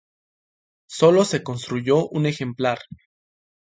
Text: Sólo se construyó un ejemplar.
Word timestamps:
Sólo 0.89 1.25
se 1.25 1.43
construyó 1.43 2.09
un 2.09 2.25
ejemplar. 2.25 2.79